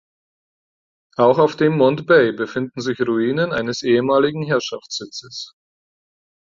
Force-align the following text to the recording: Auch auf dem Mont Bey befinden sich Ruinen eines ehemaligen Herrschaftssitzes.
Auch 1.17 1.37
auf 1.37 1.57
dem 1.57 1.77
Mont 1.77 2.07
Bey 2.07 2.31
befinden 2.31 2.81
sich 2.81 2.99
Ruinen 3.01 3.53
eines 3.53 3.83
ehemaligen 3.83 4.41
Herrschaftssitzes. 4.41 5.53